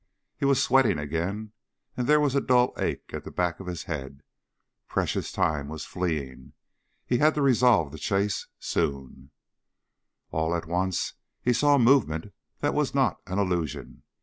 He 0.35 0.45
was 0.45 0.59
sweating 0.59 0.97
again 0.97 1.51
and 1.95 2.07
there 2.07 2.19
was 2.19 2.33
a 2.33 2.41
dull 2.41 2.73
ache 2.75 3.13
at 3.13 3.23
the 3.23 3.29
back 3.29 3.59
of 3.59 3.67
his 3.67 3.83
head. 3.83 4.23
Precious 4.87 5.31
time 5.31 5.67
was 5.67 5.85
fleeing. 5.85 6.53
He'd 7.05 7.19
have 7.21 7.35
to 7.35 7.41
resolve 7.43 7.91
the 7.91 7.99
chase 7.99 8.47
soon. 8.57 9.29
All 10.31 10.55
at 10.55 10.65
once 10.65 11.13
he 11.43 11.53
saw 11.53 11.77
movement 11.77 12.33
that 12.61 12.73
was 12.73 12.95
not 12.95 13.19
an 13.27 13.37
illusion. 13.37 14.01